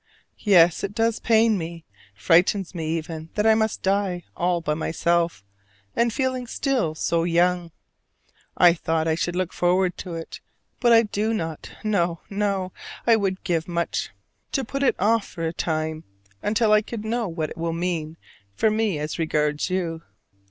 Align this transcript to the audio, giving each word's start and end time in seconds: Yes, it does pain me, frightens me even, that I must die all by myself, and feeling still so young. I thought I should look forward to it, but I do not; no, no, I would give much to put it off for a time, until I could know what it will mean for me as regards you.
Yes, 0.45 0.83
it 0.83 0.95
does 0.95 1.19
pain 1.19 1.59
me, 1.59 1.85
frightens 2.15 2.73
me 2.73 2.97
even, 2.97 3.29
that 3.35 3.45
I 3.45 3.53
must 3.53 3.83
die 3.83 4.23
all 4.35 4.59
by 4.59 4.73
myself, 4.73 5.43
and 5.95 6.11
feeling 6.11 6.47
still 6.47 6.95
so 6.95 7.23
young. 7.23 7.69
I 8.57 8.73
thought 8.73 9.07
I 9.07 9.13
should 9.13 9.35
look 9.35 9.53
forward 9.53 9.99
to 9.99 10.15
it, 10.15 10.39
but 10.79 10.91
I 10.91 11.03
do 11.03 11.35
not; 11.35 11.69
no, 11.83 12.21
no, 12.31 12.71
I 13.05 13.15
would 13.15 13.43
give 13.43 13.67
much 13.67 14.09
to 14.53 14.65
put 14.65 14.81
it 14.81 14.95
off 14.97 15.27
for 15.27 15.45
a 15.45 15.53
time, 15.53 16.03
until 16.41 16.71
I 16.71 16.81
could 16.81 17.05
know 17.05 17.27
what 17.27 17.51
it 17.51 17.57
will 17.59 17.71
mean 17.71 18.17
for 18.55 18.71
me 18.71 18.97
as 18.97 19.19
regards 19.19 19.69
you. 19.69 20.01